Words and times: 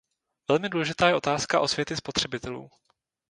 Velmi 0.49 0.69
důležitá 0.69 1.07
je 1.07 1.15
otázka 1.15 1.59
osvěty 1.59 1.95
spotřebitelů. 1.95 2.69